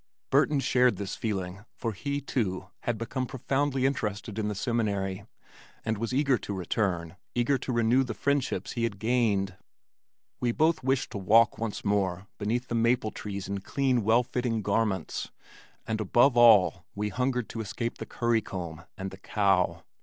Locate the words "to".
6.39-6.55, 7.59-7.71, 11.11-11.19, 17.49-17.61